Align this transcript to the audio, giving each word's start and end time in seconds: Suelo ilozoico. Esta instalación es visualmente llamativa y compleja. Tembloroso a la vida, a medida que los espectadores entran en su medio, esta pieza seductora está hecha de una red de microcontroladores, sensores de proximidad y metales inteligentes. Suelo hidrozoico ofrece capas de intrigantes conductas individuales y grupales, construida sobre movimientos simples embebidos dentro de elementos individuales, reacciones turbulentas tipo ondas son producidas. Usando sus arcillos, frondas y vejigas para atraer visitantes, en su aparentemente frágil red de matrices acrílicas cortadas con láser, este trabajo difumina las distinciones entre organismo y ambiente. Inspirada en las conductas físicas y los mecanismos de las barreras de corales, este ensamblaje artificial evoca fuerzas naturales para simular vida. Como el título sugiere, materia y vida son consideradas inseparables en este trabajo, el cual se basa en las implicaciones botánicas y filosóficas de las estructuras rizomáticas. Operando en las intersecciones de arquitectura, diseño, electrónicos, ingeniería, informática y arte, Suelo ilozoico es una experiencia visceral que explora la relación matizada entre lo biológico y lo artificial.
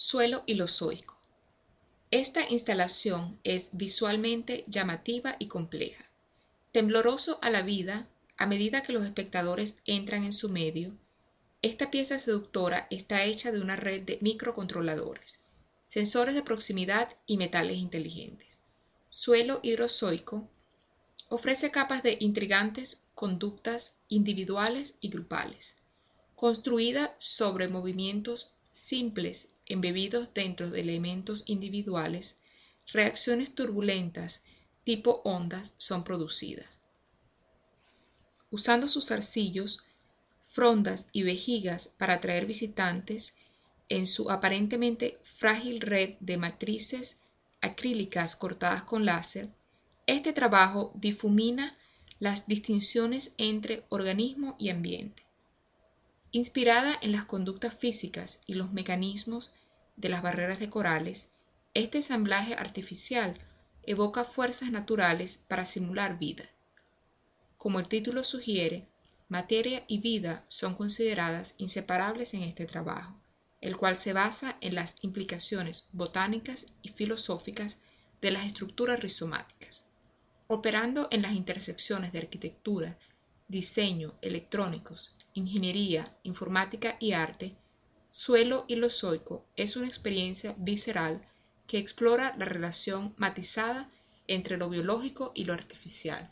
Suelo 0.00 0.44
ilozoico. 0.46 1.16
Esta 2.12 2.48
instalación 2.48 3.40
es 3.42 3.70
visualmente 3.76 4.64
llamativa 4.68 5.34
y 5.40 5.48
compleja. 5.48 6.04
Tembloroso 6.70 7.40
a 7.42 7.50
la 7.50 7.62
vida, 7.62 8.06
a 8.36 8.46
medida 8.46 8.84
que 8.84 8.92
los 8.92 9.04
espectadores 9.04 9.74
entran 9.86 10.22
en 10.22 10.32
su 10.32 10.50
medio, 10.50 10.96
esta 11.62 11.90
pieza 11.90 12.20
seductora 12.20 12.86
está 12.90 13.24
hecha 13.24 13.50
de 13.50 13.60
una 13.60 13.74
red 13.74 14.02
de 14.02 14.18
microcontroladores, 14.20 15.40
sensores 15.84 16.36
de 16.36 16.44
proximidad 16.44 17.08
y 17.26 17.36
metales 17.36 17.78
inteligentes. 17.78 18.60
Suelo 19.08 19.58
hidrozoico 19.64 20.48
ofrece 21.28 21.72
capas 21.72 22.04
de 22.04 22.18
intrigantes 22.20 23.02
conductas 23.16 23.96
individuales 24.08 24.94
y 25.00 25.08
grupales, 25.08 25.74
construida 26.36 27.16
sobre 27.18 27.66
movimientos 27.66 28.54
simples 28.70 29.48
embebidos 29.68 30.32
dentro 30.34 30.70
de 30.70 30.80
elementos 30.80 31.44
individuales, 31.46 32.38
reacciones 32.92 33.54
turbulentas 33.54 34.42
tipo 34.84 35.20
ondas 35.24 35.74
son 35.76 36.04
producidas. 36.04 36.66
Usando 38.50 38.88
sus 38.88 39.10
arcillos, 39.10 39.84
frondas 40.50 41.06
y 41.12 41.22
vejigas 41.22 41.90
para 41.98 42.14
atraer 42.14 42.46
visitantes, 42.46 43.36
en 43.90 44.06
su 44.06 44.30
aparentemente 44.30 45.18
frágil 45.22 45.80
red 45.80 46.16
de 46.20 46.36
matrices 46.36 47.18
acrílicas 47.60 48.36
cortadas 48.36 48.82
con 48.84 49.04
láser, 49.04 49.50
este 50.06 50.32
trabajo 50.32 50.92
difumina 50.94 51.76
las 52.18 52.46
distinciones 52.46 53.34
entre 53.36 53.84
organismo 53.90 54.56
y 54.58 54.70
ambiente. 54.70 55.27
Inspirada 56.30 56.98
en 57.00 57.12
las 57.12 57.24
conductas 57.24 57.74
físicas 57.74 58.40
y 58.46 58.54
los 58.54 58.72
mecanismos 58.72 59.54
de 59.96 60.10
las 60.10 60.22
barreras 60.22 60.58
de 60.58 60.68
corales, 60.68 61.30
este 61.72 61.98
ensamblaje 61.98 62.54
artificial 62.54 63.38
evoca 63.84 64.24
fuerzas 64.24 64.70
naturales 64.70 65.42
para 65.48 65.64
simular 65.64 66.18
vida. 66.18 66.44
Como 67.56 67.80
el 67.80 67.88
título 67.88 68.24
sugiere, 68.24 68.86
materia 69.30 69.84
y 69.88 70.00
vida 70.00 70.44
son 70.48 70.74
consideradas 70.74 71.54
inseparables 71.56 72.34
en 72.34 72.42
este 72.42 72.66
trabajo, 72.66 73.18
el 73.62 73.78
cual 73.78 73.96
se 73.96 74.12
basa 74.12 74.58
en 74.60 74.74
las 74.74 74.96
implicaciones 75.02 75.88
botánicas 75.92 76.66
y 76.82 76.90
filosóficas 76.90 77.78
de 78.20 78.32
las 78.32 78.46
estructuras 78.46 79.00
rizomáticas. 79.00 79.86
Operando 80.46 81.08
en 81.10 81.22
las 81.22 81.32
intersecciones 81.32 82.12
de 82.12 82.18
arquitectura, 82.18 82.98
diseño, 83.48 84.14
electrónicos, 84.22 85.16
ingeniería, 85.34 86.16
informática 86.22 86.96
y 87.00 87.12
arte, 87.12 87.56
Suelo 88.10 88.64
ilozoico 88.68 89.44
es 89.54 89.76
una 89.76 89.86
experiencia 89.86 90.54
visceral 90.56 91.20
que 91.66 91.76
explora 91.76 92.34
la 92.38 92.46
relación 92.46 93.14
matizada 93.18 93.90
entre 94.26 94.56
lo 94.56 94.70
biológico 94.70 95.32
y 95.34 95.44
lo 95.44 95.52
artificial. 95.52 96.28